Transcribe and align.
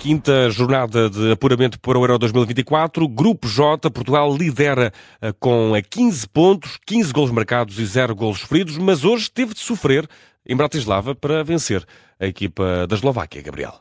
Quinta 0.00 0.48
jornada 0.48 1.10
de 1.10 1.32
apuramento 1.32 1.78
para 1.78 1.98
o 1.98 2.02
Euro 2.02 2.18
2024. 2.18 3.06
Grupo 3.06 3.46
J, 3.46 3.90
Portugal 3.90 4.34
lidera 4.34 4.90
eh, 5.20 5.30
com 5.38 5.72
15 5.90 6.26
pontos, 6.28 6.78
15 6.86 7.12
gols 7.12 7.30
marcados 7.30 7.78
e 7.78 7.84
0 7.84 8.14
gols 8.14 8.40
sofridos, 8.40 8.78
mas 8.78 9.04
hoje 9.04 9.30
teve 9.30 9.52
de 9.52 9.60
sofrer 9.60 10.08
em 10.46 10.56
Bratislava 10.56 11.14
para 11.14 11.44
vencer 11.44 11.86
a 12.18 12.26
equipa 12.26 12.86
da 12.86 12.96
Eslováquia, 12.96 13.42
Gabriel. 13.42 13.78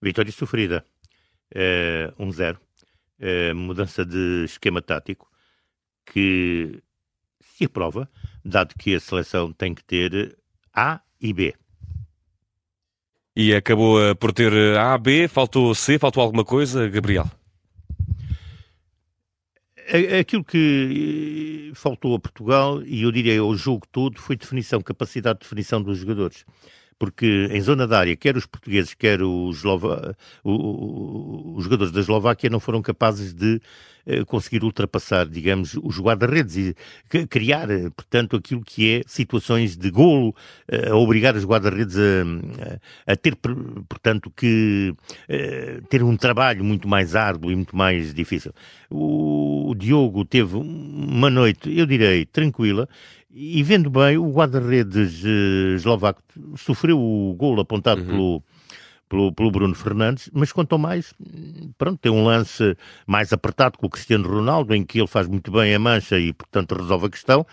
Vitória 0.00 0.32
sofrida. 0.32 0.82
É, 1.54 2.10
1-0. 2.18 2.56
É, 3.18 3.52
mudança 3.52 4.02
de 4.02 4.44
esquema 4.46 4.80
tático 4.80 5.30
que 6.06 6.82
se 7.38 7.66
aprova, 7.66 8.08
dado 8.42 8.74
que 8.78 8.94
a 8.94 9.00
seleção 9.00 9.52
tem 9.52 9.74
que 9.74 9.84
ter 9.84 10.38
A 10.74 11.02
e 11.20 11.34
B. 11.34 11.54
E 13.42 13.54
acabou 13.54 13.98
eh, 13.98 14.12
por 14.12 14.34
ter 14.34 14.52
eh, 14.52 14.76
A, 14.76 14.98
B, 14.98 15.26
faltou 15.26 15.74
C, 15.74 15.98
faltou 15.98 16.22
alguma 16.22 16.44
coisa, 16.44 16.86
Gabriel? 16.90 17.24
Aquilo 20.20 20.44
que 20.44 21.70
eh, 21.70 21.74
faltou 21.74 22.14
a 22.14 22.20
Portugal, 22.20 22.82
e 22.82 23.00
eu 23.00 23.10
diria 23.10 23.40
ao 23.40 23.56
jogo 23.56 23.86
todo, 23.90 24.20
foi 24.20 24.36
definição, 24.36 24.82
capacidade 24.82 25.38
de 25.38 25.44
definição 25.44 25.82
dos 25.82 25.96
jogadores 25.96 26.44
porque 27.00 27.48
em 27.50 27.62
zona 27.62 27.86
da 27.86 27.98
área, 27.98 28.14
quer 28.14 28.36
os 28.36 28.44
portugueses, 28.44 28.92
quer 28.92 29.22
os, 29.22 29.56
Eslova... 29.56 30.14
os 30.44 31.64
jogadores 31.64 31.90
da 31.90 32.00
Eslováquia 32.00 32.50
não 32.50 32.60
foram 32.60 32.82
capazes 32.82 33.32
de 33.32 33.58
eh, 34.06 34.24
conseguir 34.24 34.64
ultrapassar, 34.64 35.26
digamos, 35.26 35.78
os 35.82 35.98
guarda-redes 35.98 36.56
e 36.56 37.26
criar, 37.26 37.70
eh, 37.70 37.90
portanto, 37.90 38.36
aquilo 38.36 38.62
que 38.62 38.96
é 38.96 39.02
situações 39.06 39.76
de 39.76 39.90
golo, 39.90 40.34
eh, 40.68 40.90
a 40.90 40.96
obrigar 40.96 41.36
os 41.36 41.44
guarda-redes 41.44 41.96
a, 41.96 43.12
a, 43.12 43.16
ter, 43.16 43.36
portanto, 43.36 44.30
que 44.34 44.94
ter 45.88 46.02
um 46.02 46.16
trabalho 46.16 46.64
muito 46.64 46.88
mais 46.88 47.14
árduo 47.14 47.50
e 47.50 47.56
muito 47.56 47.76
mais 47.76 48.12
difícil. 48.12 48.52
O 48.90 49.74
Diogo 49.76 50.24
teve 50.24 50.56
uma 50.56 51.30
noite, 51.30 51.70
eu 51.76 51.86
direi, 51.86 52.26
tranquila, 52.26 52.88
e 53.32 53.62
vendo 53.62 53.88
bem, 53.88 54.18
o 54.18 54.30
guarda-redes 54.32 55.22
uh, 55.22 55.74
eslovaco 55.76 56.22
sofreu 56.56 56.98
o 56.98 57.34
gol 57.34 57.60
apontado 57.60 58.00
uhum. 58.00 58.06
pelo, 58.06 58.42
pelo, 59.08 59.32
pelo, 59.32 59.50
Bruno 59.50 59.74
Fernandes, 59.74 60.28
mas 60.32 60.52
quanto 60.52 60.78
mais, 60.78 61.14
pronto, 61.78 61.98
tem 61.98 62.10
um 62.10 62.24
lance 62.24 62.76
mais 63.06 63.32
apertado 63.32 63.78
com 63.78 63.86
o 63.86 63.90
Cristiano 63.90 64.28
Ronaldo, 64.28 64.74
em 64.74 64.84
que 64.84 64.98
ele 64.98 65.06
faz 65.06 65.28
muito 65.28 65.52
bem 65.52 65.74
a 65.74 65.78
mancha 65.78 66.18
e, 66.18 66.32
portanto, 66.32 66.74
resolve 66.74 67.06
a 67.06 67.10
questão, 67.10 67.46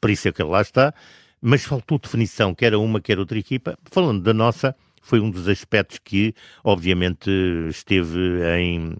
por 0.00 0.10
isso 0.10 0.28
é 0.28 0.32
que 0.32 0.42
ele 0.42 0.50
lá 0.50 0.60
está, 0.60 0.92
mas 1.40 1.64
faltou 1.64 1.98
definição, 1.98 2.54
quer 2.54 2.74
a 2.74 2.78
uma, 2.78 3.00
quer 3.00 3.18
outra 3.18 3.38
equipa. 3.38 3.78
Falando 3.90 4.22
da 4.22 4.32
nossa, 4.32 4.74
foi 5.02 5.20
um 5.20 5.30
dos 5.30 5.46
aspectos 5.46 5.98
que, 5.98 6.34
obviamente, 6.62 7.30
esteve 7.68 8.18
em, 8.58 8.96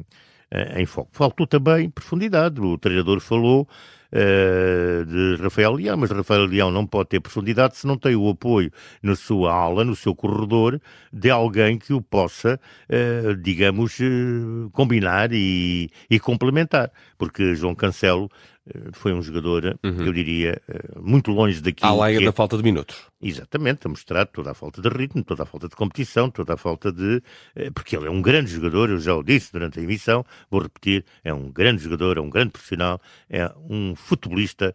eh, 0.50 0.83
em 0.83 0.84
foco. 0.84 1.08
Faltou 1.12 1.47
também 1.47 1.89
profundidade, 1.89 2.61
o 2.61 2.77
treinador 2.77 3.20
falou 3.20 3.67
uh, 4.14 5.04
de 5.04 5.42
Rafael 5.42 5.72
Leão, 5.72 5.96
mas 5.96 6.10
Rafael 6.10 6.46
Leão 6.46 6.70
não 6.70 6.86
pode 6.86 7.10
ter 7.10 7.20
profundidade 7.20 7.76
se 7.76 7.86
não 7.86 7.98
tem 7.98 8.14
o 8.14 8.28
apoio 8.28 8.70
na 9.02 9.16
sua 9.16 9.52
aula, 9.52 9.84
no 9.84 9.96
seu 9.96 10.14
corredor, 10.14 10.80
de 11.12 11.30
alguém 11.30 11.78
que 11.78 11.92
o 11.92 12.00
possa, 12.00 12.58
uh, 12.88 13.34
digamos, 13.36 13.98
uh, 13.98 14.70
combinar 14.72 15.32
e, 15.32 15.90
e 16.08 16.20
complementar. 16.20 16.90
Porque 17.18 17.54
João 17.54 17.74
Cancelo 17.74 18.30
eh, 18.30 18.53
foi 18.92 19.12
um 19.12 19.22
jogador, 19.22 19.78
uhum. 19.84 20.04
eu 20.04 20.12
diria, 20.12 20.60
eh, 20.66 20.98
muito 20.98 21.30
longe 21.30 21.60
daquilo. 21.60 22.02
Além 22.02 22.18
que 22.18 22.24
da 22.24 22.30
é... 22.30 22.32
falta 22.32 22.56
de 22.56 22.62
minutos. 22.62 22.96
Exatamente, 23.20 23.86
a 23.86 23.90
mostrar 23.90 24.26
toda 24.26 24.52
a 24.52 24.54
falta 24.54 24.80
de 24.80 24.88
ritmo, 24.88 25.22
toda 25.22 25.42
a 25.42 25.46
falta 25.46 25.68
de 25.68 25.76
competição, 25.76 26.30
toda 26.30 26.54
a 26.54 26.56
falta 26.56 26.90
de. 26.90 27.22
Eh, 27.55 27.70
porque 27.70 27.94
ele 27.94 28.06
é 28.06 28.11
um 28.11 28.22
grande 28.22 28.50
jogador, 28.50 28.89
eu 28.89 28.98
já 28.98 29.14
o 29.14 29.22
disse 29.22 29.52
durante 29.52 29.78
a 29.78 29.83
emissão, 29.83 30.24
vou 30.50 30.62
repetir: 30.62 31.05
é 31.22 31.33
um 31.33 31.50
grande 31.50 31.83
jogador, 31.83 32.16
é 32.16 32.20
um 32.20 32.30
grande 32.30 32.52
profissional, 32.52 33.00
é 33.28 33.50
um 33.68 33.94
futebolista 33.94 34.74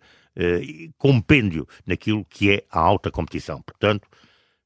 compêndio 0.98 1.68
naquilo 1.86 2.24
que 2.24 2.50
é 2.50 2.64
a 2.72 2.80
alta 2.80 3.12
competição. 3.12 3.62
Portanto, 3.62 4.08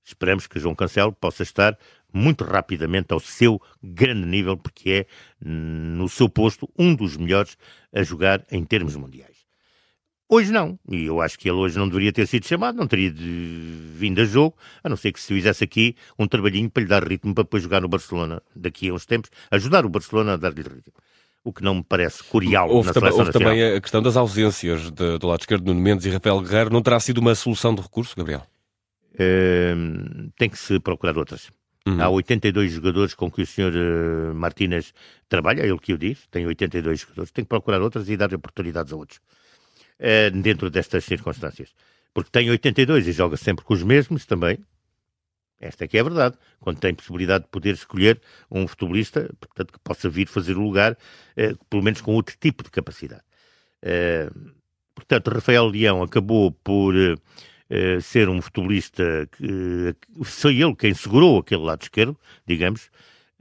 esperamos 0.03 0.45
que 0.45 0.59
João 0.59 0.75
Cancelo 0.75 1.11
possa 1.13 1.41
estar 1.41 1.75
muito 2.13 2.43
rapidamente 2.43 3.11
ao 3.11 3.19
seu 3.19 3.61
grande 3.81 4.25
nível, 4.25 4.55
porque 4.55 4.91
é, 4.91 5.05
no 5.43 6.07
seu 6.07 6.29
posto, 6.29 6.69
um 6.77 6.93
dos 6.93 7.17
melhores 7.17 7.57
a 7.93 8.03
jogar 8.03 8.45
em 8.51 8.63
termos 8.63 8.95
mundiais. 8.95 9.33
Hoje 10.29 10.51
não, 10.51 10.79
e 10.89 11.05
eu 11.05 11.21
acho 11.21 11.37
que 11.37 11.47
ele 11.47 11.57
hoje 11.57 11.77
não 11.77 11.87
deveria 11.87 12.11
ter 12.11 12.25
sido 12.25 12.47
chamado, 12.47 12.75
não 12.75 12.87
teria 12.87 13.13
vindo 13.13 14.19
a 14.21 14.25
jogo, 14.25 14.57
a 14.83 14.89
não 14.89 14.95
ser 14.97 15.11
que 15.11 15.19
se 15.19 15.27
fizesse 15.27 15.63
aqui 15.63 15.95
um 16.17 16.25
trabalhinho 16.27 16.69
para 16.69 16.81
lhe 16.81 16.89
dar 16.89 17.07
ritmo 17.07 17.35
para 17.35 17.43
depois 17.43 17.61
jogar 17.61 17.81
no 17.81 17.87
Barcelona 17.87 18.41
daqui 18.55 18.89
a 18.89 18.93
uns 18.93 19.05
tempos, 19.05 19.29
ajudar 19.51 19.85
o 19.85 19.89
Barcelona 19.89 20.33
a 20.33 20.37
dar-lhe 20.37 20.61
ritmo. 20.61 20.93
O 21.43 21.51
que 21.51 21.61
não 21.61 21.75
me 21.75 21.83
parece 21.83 22.23
curial 22.23 22.69
houve 22.69 22.87
na 22.87 22.93
seleção 22.93 23.19
Houve 23.19 23.31
também 23.33 23.63
a 23.75 23.81
questão 23.81 24.01
das 24.01 24.15
ausências 24.15 24.89
de, 24.89 25.17
do 25.17 25.27
lado 25.27 25.41
esquerdo, 25.41 25.67
Nuno 25.67 25.81
Mendes 25.81 26.05
e 26.05 26.09
Rafael 26.09 26.39
Guerreiro. 26.39 26.71
Não 26.71 26.81
terá 26.81 26.99
sido 27.01 27.17
uma 27.17 27.35
solução 27.35 27.75
de 27.75 27.81
recurso, 27.81 28.15
Gabriel? 28.15 28.43
Uh, 29.13 30.31
tem 30.37 30.49
que 30.49 30.57
se 30.57 30.79
procurar 30.79 31.17
outras. 31.17 31.51
Uhum. 31.85 32.01
Há 32.01 32.09
82 32.09 32.71
jogadores 32.71 33.13
com 33.13 33.29
que 33.29 33.41
o 33.41 33.45
senhor 33.45 33.73
uh, 33.73 34.33
Martínez 34.33 34.93
trabalha, 35.27 35.63
ele 35.63 35.77
que 35.77 35.93
o 35.93 35.97
diz, 35.97 36.25
tem 36.31 36.45
82 36.45 37.01
jogadores, 37.01 37.31
tem 37.31 37.43
que 37.43 37.49
procurar 37.49 37.81
outras 37.81 38.07
e 38.07 38.15
dar 38.15 38.33
oportunidades 38.33 38.93
a 38.93 38.95
outros, 38.95 39.19
uh, 39.99 40.31
dentro 40.41 40.69
destas 40.69 41.03
circunstâncias. 41.03 41.73
Porque 42.13 42.29
tem 42.31 42.49
82 42.49 43.07
e 43.07 43.11
joga 43.11 43.35
sempre 43.35 43.65
com 43.65 43.73
os 43.73 43.83
mesmos 43.83 44.25
também. 44.25 44.59
Esta 45.59 45.83
é 45.83 45.87
que 45.87 45.97
é 45.97 46.01
a 46.01 46.03
verdade. 46.03 46.37
Quando 46.59 46.79
tem 46.79 46.93
possibilidade 46.93 47.45
de 47.45 47.49
poder 47.49 47.73
escolher 47.73 48.21
um 48.49 48.65
futebolista, 48.65 49.29
portanto, 49.39 49.73
que 49.73 49.79
possa 49.79 50.09
vir 50.09 50.27
fazer 50.27 50.55
o 50.55 50.61
lugar, 50.61 50.93
uh, 50.93 51.65
pelo 51.69 51.83
menos 51.83 51.99
com 51.99 52.13
outro 52.13 52.35
tipo 52.39 52.63
de 52.63 52.71
capacidade. 52.71 53.23
portanto, 54.95 55.27
Rafael 55.31 55.65
Leão 55.67 56.01
acabou 56.01 56.51
por 56.51 56.95
eh, 57.75 57.99
ser 58.01 58.29
um 58.29 58.39
futebolista 58.39 59.27
que 59.31 59.95
foi 60.23 60.61
ele 60.61 60.75
quem 60.75 60.93
segurou 60.93 61.39
aquele 61.39 61.63
lado 61.63 61.81
esquerdo, 61.81 62.15
digamos, 62.45 62.91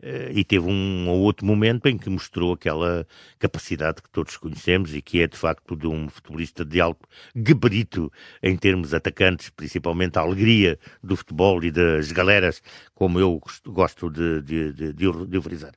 uh, 0.02 0.32
e 0.32 0.42
teve 0.42 0.66
um 0.66 1.06
ou 1.10 1.20
outro 1.20 1.44
momento 1.44 1.86
em 1.86 1.98
que 1.98 2.08
mostrou 2.08 2.54
aquela 2.54 3.06
capacidade 3.38 4.00
que 4.00 4.08
todos 4.08 4.38
conhecemos 4.38 4.94
e 4.94 5.02
que 5.02 5.20
é 5.20 5.26
de 5.26 5.36
facto 5.36 5.76
de 5.76 5.86
um 5.86 6.08
futebolista 6.08 6.64
de 6.64 6.80
alto 6.80 7.06
gabarito 7.36 8.10
em 8.42 8.56
termos 8.56 8.94
atacantes, 8.94 9.50
principalmente 9.50 10.18
a 10.18 10.22
alegria 10.22 10.78
do 11.02 11.14
futebol 11.14 11.62
e 11.62 11.70
das 11.70 12.10
galeras, 12.10 12.62
como 12.94 13.20
eu 13.20 13.38
gosto 13.66 14.08
de, 14.08 14.40
de, 14.40 14.72
de, 14.72 14.92
de, 14.94 15.26
de 15.26 15.40
frisar. 15.42 15.74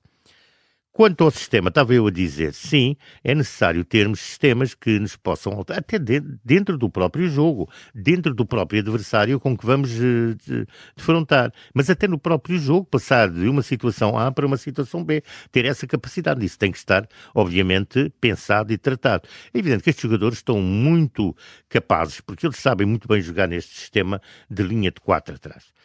Quanto 0.96 1.26
ao 1.26 1.30
sistema, 1.30 1.68
estava 1.68 1.94
eu 1.94 2.08
a 2.08 2.10
dizer, 2.10 2.54
sim, 2.54 2.96
é 3.22 3.36
necessário 3.36 3.84
termos 3.84 4.22
sistemas 4.22 4.74
que 4.74 4.98
nos 4.98 5.18
possam 5.18 5.52
alterar, 5.52 5.82
até 5.82 6.00
dentro 6.00 6.78
do 6.78 6.90
próprio 6.90 7.28
jogo, 7.28 7.70
dentro 7.94 8.34
do 8.34 8.46
próprio 8.46 8.80
adversário 8.80 9.38
com 9.38 9.58
que 9.58 9.66
vamos 9.66 9.92
uh, 9.92 10.66
defrontar, 10.96 11.52
mas 11.74 11.90
até 11.90 12.08
no 12.08 12.18
próprio 12.18 12.58
jogo, 12.58 12.86
passar 12.86 13.30
de 13.30 13.46
uma 13.50 13.62
situação 13.62 14.18
A 14.18 14.32
para 14.32 14.46
uma 14.46 14.56
situação 14.56 15.04
B, 15.04 15.22
ter 15.52 15.66
essa 15.66 15.86
capacidade. 15.86 16.46
Isso 16.46 16.58
tem 16.58 16.72
que 16.72 16.78
estar, 16.78 17.06
obviamente, 17.34 18.10
pensado 18.22 18.72
e 18.72 18.78
tratado. 18.78 19.28
É 19.54 19.60
evidente 19.60 19.84
que 19.84 19.90
estes 19.90 20.02
jogadores 20.02 20.38
estão 20.38 20.62
muito 20.62 21.36
capazes, 21.68 22.22
porque 22.22 22.48
eles 22.48 22.56
sabem 22.56 22.88
muito 22.88 23.06
bem 23.06 23.20
jogar 23.20 23.50
neste 23.50 23.76
sistema 23.76 24.22
de 24.50 24.64
linha 24.64 24.92
de 24.92 25.02
quatro 25.02 25.36
atrás. 25.36 25.76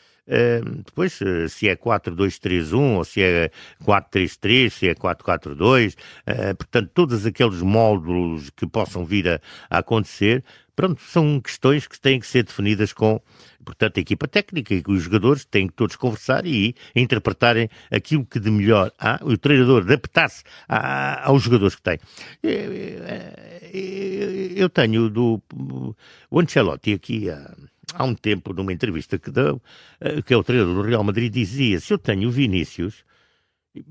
Depois, 0.86 1.20
uh, 1.20 1.48
se 1.48 1.68
é 1.68 1.74
4-2-3-1 1.74 2.96
ou 2.96 3.04
se 3.04 3.20
é 3.20 3.50
4-3-3, 3.84 4.70
se 4.70 4.88
é 4.88 4.94
4-4-2, 4.94 5.94
uh, 5.94 5.96
eh, 6.26 6.54
portanto, 6.54 6.90
todos 6.94 7.26
aqueles 7.26 7.60
módulos 7.62 8.50
que 8.50 8.66
possam 8.66 9.04
vir 9.04 9.28
a, 9.28 9.40
a, 9.68 9.78
acontecer, 9.78 10.44
pronto, 10.76 11.02
são 11.02 11.40
questões 11.40 11.88
que 11.88 11.98
têm 12.00 12.20
que 12.20 12.26
ser 12.26 12.44
definidas 12.44 12.92
com, 12.92 13.20
portanto, 13.64 13.98
a 13.98 14.00
equipa 14.00 14.28
técnica 14.28 14.72
e 14.72 14.82
os 14.86 15.02
jogadores 15.02 15.44
têm 15.44 15.66
que 15.66 15.74
todos 15.74 15.96
conversar 15.96 16.46
e 16.46 16.76
interpretarem 16.94 17.68
aquilo 17.90 18.24
que 18.24 18.38
de 18.38 18.50
melhor 18.50 18.92
há, 18.98 19.18
o 19.22 19.36
treinador 19.36 19.82
adaptar-se 19.82 20.44
aos 20.68 21.42
jogadores 21.42 21.74
que 21.74 21.82
tem. 21.82 21.98
Eu 24.56 24.68
tenho 24.70 25.10
do 25.10 25.42
o 26.30 26.40
Ancelotti 26.40 26.92
aqui 26.92 27.28
a 27.28 27.52
há 27.94 28.04
um 28.04 28.14
tempo, 28.14 28.52
numa 28.52 28.72
entrevista 28.72 29.18
que 29.18 29.30
deu, 29.30 29.60
eh, 30.00 30.22
que 30.22 30.34
é 30.34 30.36
o 30.36 30.42
treinador 30.42 30.74
do 30.74 30.82
Real 30.82 31.04
Madrid, 31.04 31.32
dizia: 31.32 31.80
se 31.80 31.92
eu 31.92 31.98
tenho 31.98 32.30
Vinícius, 32.30 33.04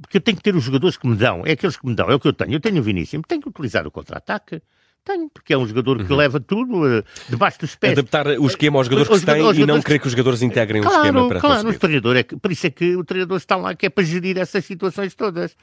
porque 0.01 0.17
eu 0.17 0.21
tenho 0.21 0.37
que 0.37 0.43
ter 0.43 0.55
os 0.55 0.63
jogadores 0.63 0.97
que 0.97 1.07
me 1.07 1.15
dão, 1.15 1.43
é 1.45 1.51
aqueles 1.51 1.77
que 1.77 1.85
me 1.85 1.95
dão, 1.95 2.09
é 2.09 2.15
o 2.15 2.19
que 2.19 2.27
eu 2.27 2.33
tenho. 2.33 2.53
Eu 2.53 2.59
tenho 2.59 2.79
o 2.79 2.83
Vinícius, 2.83 3.21
tenho 3.27 3.41
que 3.41 3.49
utilizar 3.49 3.87
o 3.87 3.91
contra-ataque. 3.91 4.61
Tenho, 5.05 5.29
porque 5.29 5.53
é 5.53 5.57
um 5.57 5.65
jogador 5.65 6.03
que 6.03 6.11
uhum. 6.11 6.17
leva 6.17 6.41
tudo 6.41 6.83
uh, 6.83 7.03
debaixo 7.29 7.59
dos 7.59 7.73
pés. 7.73 7.93
Adaptar 7.93 8.27
o 8.27 8.45
esquema 8.45 8.79
aos 8.79 8.87
jogadores 8.87 9.19
que 9.21 9.25
têm 9.25 9.61
e 9.61 9.65
não 9.65 9.81
querer 9.81 9.99
que 9.99 10.07
os 10.07 10.11
jogadores 10.11 10.41
integrem 10.41 10.81
claro, 10.81 10.97
o 10.97 10.99
esquema 10.99 11.27
para 11.29 11.39
claro, 11.39 11.55
conseguir. 11.55 11.77
o 11.77 11.79
treinador 11.79 12.17
é 12.17 12.23
que, 12.23 12.35
por 12.35 12.51
isso 12.51 12.67
é 12.67 12.69
que 12.69 12.97
o 12.97 13.03
treinador 13.05 13.37
está 13.37 13.55
lá, 13.55 13.73
que 13.73 13.85
é 13.85 13.89
para 13.89 14.03
gerir 14.03 14.37
essas 14.37 14.65
situações 14.65 15.15
todas. 15.15 15.55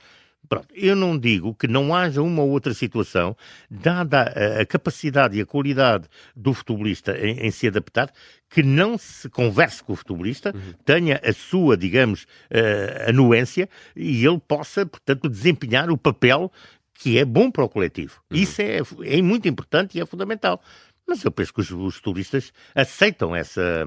Pronto, 0.49 0.69
eu 0.75 0.95
não 0.95 1.19
digo 1.19 1.55
que 1.55 1.67
não 1.67 1.95
haja 1.95 2.23
uma 2.23 2.43
ou 2.43 2.51
outra 2.51 2.73
situação, 2.73 3.37
dada 3.71 4.23
a, 4.23 4.61
a 4.63 4.67
capacidade 4.67 5.37
e 5.37 5.41
a 5.41 5.47
qualidade 5.47 6.09
do 6.35 6.55
futebolista 6.55 7.17
em, 7.19 7.47
em, 7.47 7.51
se 7.51 7.67
adaptar, 7.67 8.13
que 8.49 8.63
não 8.63 8.97
se 8.97 9.29
converse 9.29 9.83
com 9.83 9.93
o 9.93 9.97
futebolista, 9.97 10.55
uhum. 10.55 10.73
tenha 10.85 11.21
a 11.25 11.33
sua, 11.33 11.77
digamos, 11.77 12.23
uh, 12.23 13.09
anuência 13.09 13.69
e 13.95 14.25
ele 14.25 14.41
possa, 14.47 14.87
portanto, 14.87 15.29
desempenhar 15.29 15.91
o 15.91 15.99
papel 15.99 16.51
que 16.95 17.19
é 17.19 17.25
bom 17.25 17.51
para 17.51 17.65
o 17.65 17.69
coletivo. 17.69 18.21
Uhum. 18.31 18.39
Isso 18.39 18.63
é, 18.63 18.79
é 19.05 19.23
muito 19.23 19.49
importante 19.49 19.99
e 19.99 20.01
é 20.01 20.07
fundamental. 20.07 20.63
Mas 21.07 21.23
eu 21.25 21.31
penso 21.31 21.55
que 21.55 21.61
os, 21.61 21.71
os 21.71 22.01
turistas 22.01 22.53
aceitam 22.75 23.35
essa, 23.35 23.87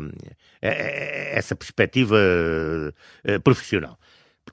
eh, 0.62 0.70
eh, 0.70 1.38
essa 1.38 1.54
perspectiva 1.54 2.16
uh, 2.16 3.42
profissional. 3.42 4.00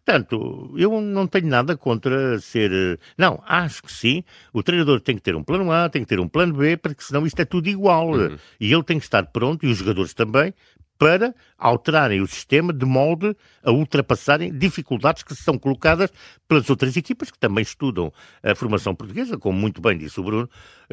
Portanto, 0.06 0.72
eu 0.76 1.00
não 1.00 1.26
tenho 1.26 1.48
nada 1.48 1.76
contra 1.76 2.38
ser. 2.38 2.96
Não, 3.18 3.42
acho 3.44 3.82
que 3.82 3.92
sim. 3.92 4.22
O 4.52 4.62
treinador 4.62 5.00
tem 5.00 5.16
que 5.16 5.22
ter 5.22 5.34
um 5.34 5.42
plano 5.42 5.72
A, 5.72 5.88
tem 5.88 6.02
que 6.02 6.08
ter 6.08 6.20
um 6.20 6.28
plano 6.28 6.54
B, 6.54 6.76
porque 6.76 7.02
senão 7.02 7.26
isto 7.26 7.40
é 7.40 7.44
tudo 7.44 7.68
igual. 7.68 8.12
Uhum. 8.12 8.38
E 8.60 8.72
ele 8.72 8.84
tem 8.84 9.00
que 9.00 9.04
estar 9.04 9.26
pronto, 9.26 9.66
e 9.66 9.68
os 9.68 9.78
jogadores 9.78 10.14
também, 10.14 10.54
para 10.98 11.34
alterarem 11.58 12.20
o 12.20 12.26
sistema 12.26 12.72
de 12.72 12.84
molde 12.84 13.36
a 13.62 13.70
ultrapassarem 13.70 14.56
dificuldades 14.56 15.22
que 15.22 15.34
são 15.34 15.58
colocadas 15.58 16.10
pelas 16.48 16.68
outras 16.70 16.96
equipas 16.96 17.30
que 17.30 17.38
também 17.38 17.62
estudam 17.62 18.12
a 18.42 18.54
formação 18.54 18.94
portuguesa, 18.94 19.38
como 19.38 19.58
muito 19.58 19.80
bem 19.80 19.96
disse 19.96 20.18
o 20.20 20.24
Bruno, 20.24 20.48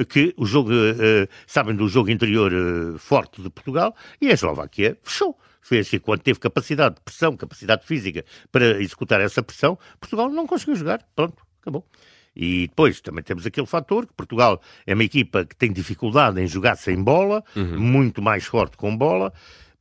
que 0.10 0.34
o 0.38 0.46
jogo, 0.46 0.72
uh, 0.72 1.28
sabem 1.46 1.76
do 1.76 1.88
jogo 1.88 2.10
interior 2.10 2.52
uh, 2.52 2.98
forte 2.98 3.42
de 3.42 3.50
Portugal 3.50 3.96
e 4.20 4.30
a 4.30 4.34
Eslováquia 4.34 4.98
fechou 5.04 5.38
fez 5.64 5.92
e 5.94 6.00
quando 6.00 6.22
teve 6.22 6.40
capacidade 6.40 6.96
de 6.96 7.02
pressão, 7.02 7.36
capacidade 7.38 7.86
física 7.86 8.24
para 8.52 8.82
executar 8.82 9.22
essa 9.22 9.42
pressão, 9.42 9.80
Portugal 10.00 10.30
não 10.30 10.46
conseguiu 10.46 10.76
jogar. 10.76 11.02
Pronto, 11.16 11.42
acabou. 11.62 11.88
E 12.36 12.68
depois 12.68 13.00
também 13.00 13.24
temos 13.24 13.46
aquele 13.46 13.68
fator 13.68 14.08
que 14.08 14.14
Portugal 14.14 14.60
é 14.86 14.94
uma 14.94 15.04
equipa 15.04 15.46
que 15.46 15.56
tem 15.56 15.72
dificuldade 15.72 16.42
em 16.42 16.48
jogar 16.48 16.76
sem 16.76 17.02
bola, 17.02 17.44
uhum. 17.56 17.80
muito 17.80 18.22
mais 18.22 18.44
forte 18.46 18.76
com 18.76 18.96
bola. 18.96 19.32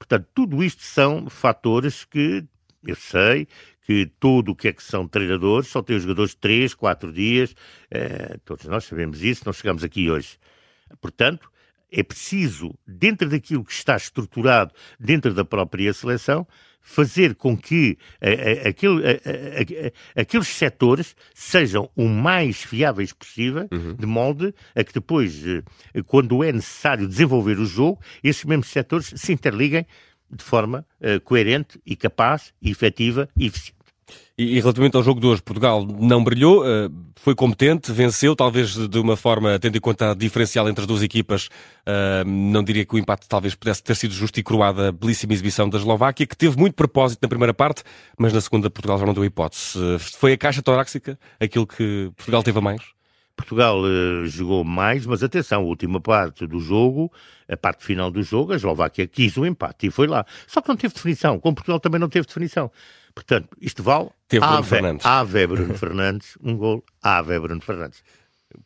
Portanto, 0.02 0.26
tudo 0.34 0.64
isto 0.64 0.82
são 0.82 1.31
fatores 1.31 2.04
que 2.04 2.44
eu 2.84 2.96
sei 2.96 3.46
que 3.87 4.10
tudo 4.19 4.50
o 4.50 4.56
que 4.56 4.66
é 4.66 4.72
que 4.72 4.82
são 4.82 5.06
treinadores 5.06 5.69
só 5.69 5.81
tem 5.81 5.94
os 5.94 6.02
jogadores 6.02 6.34
3, 6.34 6.75
4 6.75 7.12
dias. 7.12 7.54
Eh, 7.88 8.37
todos 8.44 8.64
nós 8.64 8.84
sabemos 8.84 9.22
isso, 9.22 9.44
não 9.46 9.52
chegamos 9.52 9.84
aqui 9.84 10.10
hoje. 10.10 10.38
Portanto, 11.00 11.49
é 11.88 12.02
preciso, 12.02 12.75
dentro 12.84 13.28
daquilo 13.28 13.64
que 13.64 13.70
está 13.72 13.94
estruturado 13.94 14.75
dentro 14.99 15.32
da 15.32 15.44
própria 15.44 15.93
seleção, 15.93 16.48
fazer 16.82 17.34
com 17.37 17.56
que 17.56 17.96
a, 18.20 18.67
a, 18.67 18.69
aquele, 18.69 19.02
a, 20.17 20.20
aqueles 20.20 20.49
setores 20.49 21.17
sejam 21.32 21.88
o 21.96 22.08
mais 22.08 22.62
fiáveis 22.62 23.12
possível, 23.12 23.69
uhum. 23.73 23.94
de 23.94 24.06
molde 24.06 24.55
a 24.75 24.82
que 24.82 24.93
depois, 24.93 25.43
eh, 25.46 25.62
quando 26.06 26.43
é 26.43 26.52
necessário 26.52 27.06
desenvolver 27.06 27.58
o 27.58 27.64
jogo, 27.64 28.00
esses 28.23 28.44
mesmos 28.44 28.69
setores 28.69 29.12
se 29.17 29.32
interliguem 29.32 29.87
de 30.31 30.43
forma 30.43 30.87
uh, 31.00 31.20
coerente 31.20 31.79
e 31.84 31.94
capaz, 31.94 32.55
e 32.61 32.70
efetiva 32.70 33.29
e 33.37 33.46
eficiente. 33.46 33.81
E, 34.36 34.56
e, 34.56 34.60
relativamente 34.60 34.96
ao 34.96 35.02
jogo 35.02 35.20
de 35.20 35.26
hoje, 35.26 35.42
Portugal 35.42 35.86
não 35.86 36.24
brilhou, 36.24 36.62
uh, 36.62 36.90
foi 37.16 37.34
competente, 37.34 37.92
venceu, 37.92 38.34
talvez 38.34 38.74
de 38.88 38.98
uma 38.98 39.16
forma, 39.16 39.58
tendo 39.58 39.76
em 39.76 39.80
conta 39.80 40.12
a 40.12 40.14
diferencial 40.14 40.68
entre 40.68 40.82
as 40.82 40.86
duas 40.86 41.02
equipas, 41.02 41.46
uh, 41.86 42.26
não 42.26 42.64
diria 42.64 42.84
que 42.84 42.94
o 42.94 42.98
empate 42.98 43.28
talvez 43.28 43.54
pudesse 43.54 43.82
ter 43.82 43.94
sido 43.94 44.14
justo 44.14 44.40
e 44.40 44.42
coroada 44.42 44.88
a 44.88 44.92
belíssima 44.92 45.32
exibição 45.34 45.68
da 45.68 45.78
Eslováquia, 45.78 46.26
que 46.26 46.36
teve 46.36 46.58
muito 46.58 46.74
propósito 46.74 47.20
na 47.22 47.28
primeira 47.28 47.52
parte, 47.52 47.82
mas 48.18 48.32
na 48.32 48.40
segunda 48.40 48.70
Portugal 48.70 48.98
já 48.98 49.04
não 49.04 49.14
deu 49.14 49.24
hipótese. 49.24 49.78
Uh, 49.78 49.98
foi 49.98 50.32
a 50.32 50.38
caixa 50.38 50.62
torácica 50.62 51.18
aquilo 51.38 51.66
que 51.66 52.10
Portugal 52.16 52.42
teve 52.42 52.58
a 52.58 52.62
mais? 52.62 52.82
Portugal 53.34 53.78
jogou 54.26 54.62
mais, 54.62 55.06
mas 55.06 55.22
atenção, 55.22 55.62
a 55.62 55.64
última 55.64 56.00
parte 56.00 56.46
do 56.46 56.60
jogo, 56.60 57.10
a 57.48 57.56
parte 57.56 57.84
final 57.84 58.10
do 58.10 58.22
jogo, 58.22 58.52
a 58.52 58.56
Eslováquia 58.56 59.06
quis 59.06 59.36
o 59.36 59.46
empate 59.46 59.86
e 59.86 59.90
foi 59.90 60.06
lá. 60.06 60.24
Só 60.46 60.60
que 60.60 60.68
não 60.68 60.76
teve 60.76 60.94
definição, 60.94 61.40
como 61.40 61.54
Portugal 61.54 61.80
também 61.80 61.98
não 62.00 62.08
teve 62.08 62.26
definição. 62.26 62.70
Portanto, 63.14 63.48
isto 63.60 63.82
vale 63.82 64.08
Teve 64.28 64.46
Bruno 64.46 64.62
Fernandes. 64.62 65.06
Ave 65.06 65.46
Bruno 65.46 65.74
Fernandes, 65.74 66.38
um 66.42 66.56
gol, 66.56 66.82
Ave 67.02 67.38
Bruno 67.38 67.60
Fernandes. 67.60 68.02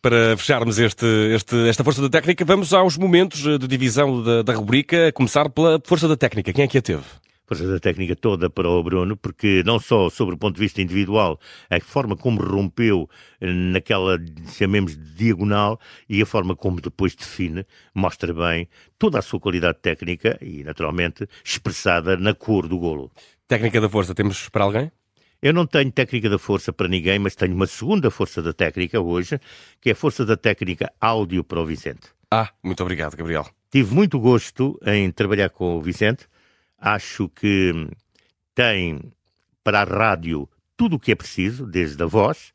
Para 0.00 0.36
fecharmos 0.36 0.78
este, 0.78 1.06
este, 1.34 1.68
esta 1.68 1.84
força 1.84 2.02
da 2.02 2.08
técnica, 2.08 2.44
vamos 2.44 2.72
aos 2.72 2.96
momentos 2.96 3.40
de 3.40 3.66
divisão 3.66 4.22
da, 4.22 4.42
da 4.42 4.54
rubrica, 4.54 5.08
a 5.08 5.12
começar 5.12 5.48
pela 5.50 5.80
força 5.84 6.08
da 6.08 6.16
técnica. 6.16 6.52
Quem 6.52 6.64
é 6.64 6.68
que 6.68 6.78
a 6.78 6.82
teve? 6.82 7.04
Força 7.46 7.66
da 7.66 7.78
técnica 7.78 8.16
toda 8.16 8.50
para 8.50 8.68
o 8.68 8.82
Bruno, 8.82 9.16
porque 9.16 9.62
não 9.64 9.78
só 9.78 10.10
sobre 10.10 10.34
o 10.34 10.38
ponto 10.38 10.56
de 10.56 10.60
vista 10.60 10.82
individual, 10.82 11.38
a 11.70 11.80
forma 11.80 12.16
como 12.16 12.42
rompeu 12.42 13.08
naquela, 13.40 14.18
chamemos 14.56 14.96
de 14.96 15.14
diagonal, 15.14 15.80
e 16.08 16.20
a 16.20 16.26
forma 16.26 16.56
como 16.56 16.80
depois 16.80 17.14
define, 17.14 17.64
mostra 17.94 18.34
bem 18.34 18.68
toda 18.98 19.18
a 19.18 19.22
sua 19.22 19.38
qualidade 19.38 19.78
técnica 19.80 20.36
e, 20.40 20.64
naturalmente, 20.64 21.26
expressada 21.44 22.16
na 22.16 22.34
cor 22.34 22.66
do 22.66 22.78
golo. 22.78 23.10
Técnica 23.46 23.80
da 23.80 23.88
força, 23.88 24.14
temos 24.14 24.48
para 24.48 24.64
alguém? 24.64 24.90
Eu 25.40 25.52
não 25.52 25.66
tenho 25.66 25.92
técnica 25.92 26.28
da 26.28 26.38
força 26.38 26.72
para 26.72 26.88
ninguém, 26.88 27.18
mas 27.18 27.36
tenho 27.36 27.54
uma 27.54 27.66
segunda 27.66 28.10
força 28.10 28.42
da 28.42 28.52
técnica 28.52 29.00
hoje, 29.00 29.38
que 29.80 29.90
é 29.90 29.92
a 29.92 29.96
força 29.96 30.24
da 30.24 30.36
técnica 30.36 30.92
áudio 31.00 31.44
para 31.44 31.60
o 31.60 31.66
Vicente. 31.66 32.08
Ah, 32.30 32.50
muito 32.62 32.82
obrigado, 32.82 33.16
Gabriel. 33.16 33.46
Tive 33.70 33.94
muito 33.94 34.18
gosto 34.18 34.78
em 34.84 35.10
trabalhar 35.12 35.50
com 35.50 35.76
o 35.76 35.80
Vicente. 35.80 36.26
Acho 36.78 37.28
que 37.28 37.88
tem 38.54 39.00
para 39.64 39.82
a 39.82 39.84
rádio 39.84 40.48
tudo 40.76 40.96
o 40.96 40.98
que 41.00 41.12
é 41.12 41.14
preciso, 41.14 41.66
desde 41.66 42.02
a 42.02 42.06
voz, 42.06 42.52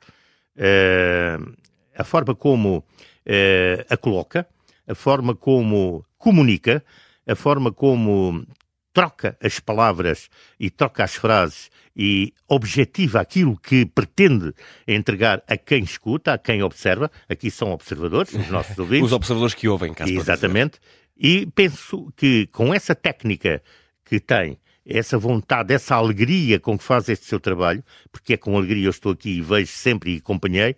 uh, 0.56 1.54
a 1.96 2.04
forma 2.04 2.36
como 2.36 2.78
uh, 2.78 3.86
a 3.90 3.98
coloca, 3.98 4.48
a 4.88 4.96
forma 4.96 5.36
como 5.36 6.06
comunica, 6.18 6.84
a 7.28 7.36
forma 7.36 7.72
como 7.72 8.46
troca 8.94 9.38
as 9.42 9.60
palavras 9.60 10.30
e 10.60 10.70
troca 10.70 11.04
as 11.04 11.16
frases 11.16 11.70
e 11.96 12.34
objetiva 12.48 13.20
aquilo 13.20 13.58
que 13.58 13.86
pretende 13.86 14.54
entregar 14.88 15.44
a 15.48 15.58
quem 15.58 15.84
escuta, 15.84 16.34
a 16.34 16.38
quem 16.38 16.64
observa. 16.64 17.12
Aqui 17.28 17.52
são 17.52 17.72
observadores, 17.72 18.34
os 18.34 18.50
nossos 18.50 18.78
ouvintes. 18.80 19.08
os 19.08 19.14
observadores 19.14 19.54
que 19.54 19.68
ouvem, 19.68 19.94
caso 19.94 20.12
Exatamente. 20.12 20.80
E 21.18 21.46
penso 21.48 22.12
que 22.16 22.48
com 22.48 22.74
essa 22.74 22.96
técnica 22.96 23.62
que 24.06 24.20
tem, 24.20 24.58
essa 24.86 25.18
vontade, 25.18 25.74
essa 25.74 25.96
alegria 25.96 26.60
com 26.60 26.78
que 26.78 26.84
faz 26.84 27.08
este 27.10 27.26
seu 27.26 27.40
trabalho, 27.40 27.84
porque 28.12 28.34
é 28.34 28.38
com 28.38 28.58
alegria 28.58 28.86
eu 28.86 28.92
estou 28.92 29.12
aqui 29.12 29.38
e 29.38 29.42
vejo 29.42 29.72
sempre 29.72 30.16
e 30.16 30.18
acompanhei, 30.18 30.76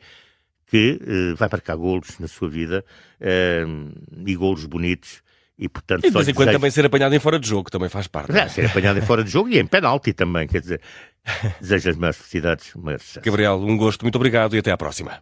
que 0.67 0.99
uh, 1.01 1.35
vai 1.35 1.49
marcar 1.51 1.75
golos 1.75 2.17
na 2.19 2.27
sua 2.27 2.49
vida 2.49 2.83
uh, 3.21 4.23
e 4.25 4.35
golos 4.35 4.65
bonitos 4.65 5.21
e, 5.57 5.69
portanto, 5.69 6.03
e 6.03 6.09
de 6.09 6.13
vez 6.13 6.27
em 6.27 6.33
quando 6.33 6.47
desejo... 6.47 6.59
também 6.59 6.71
ser 6.71 6.85
apanhado 6.85 7.13
em 7.13 7.19
fora 7.19 7.39
de 7.39 7.47
jogo 7.47 7.69
também 7.69 7.87
faz 7.87 8.07
parte. 8.07 8.35
É, 8.35 8.49
ser 8.49 8.65
apanhado 8.65 8.97
em 8.97 9.01
fora 9.03 9.23
de 9.23 9.29
jogo 9.29 9.49
e 9.49 9.59
em 9.59 9.65
penalti 9.65 10.11
também, 10.11 10.47
quer 10.47 10.61
dizer, 10.61 10.81
desejo 11.61 11.91
as 11.91 11.95
maiores 11.95 12.17
felicidades, 12.17 12.73
maiores 12.75 13.19
Gabriel, 13.23 13.59
um 13.59 13.77
gosto, 13.77 14.01
muito 14.01 14.15
obrigado 14.15 14.55
e 14.55 14.59
até 14.59 14.71
à 14.71 14.77
próxima. 14.77 15.21